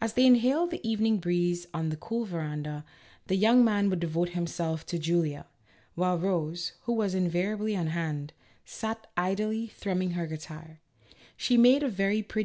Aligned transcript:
As 0.00 0.14
they 0.14 0.26
inhaled 0.26 0.72
the 0.72 0.84
evening 0.84 1.18
breezes 1.18 1.68
on 1.72 1.90
the 1.90 1.96
cool 1.96 2.24
veranda, 2.24 2.84
the 3.28 3.36
young 3.36 3.64
man 3.64 3.88
would 3.88 4.00
devote 4.00 4.30
himself 4.30 4.84
to 4.86 4.98
Julia, 4.98 5.46
while 5.94 6.18
Rose 6.18 6.72
(who 6.82 6.92
was 6.92 7.14
invariably 7.14 7.76
on 7.76 7.86
hand) 7.86 8.32
sat 8.64 9.06
idly 9.16 9.68
thrumming 9.68 10.10
her 10.18 10.26
guitar; 10.26 10.80
she 11.36 11.56
made 11.56 11.84
a 11.84 11.88
very 11.88 11.92
pretty 11.92 11.92
88 11.92 11.92
A 11.92 11.92
LITTLE 11.92 11.96
STUDY 11.96 12.14
IN 12.16 12.24
COMMON 12.24 12.44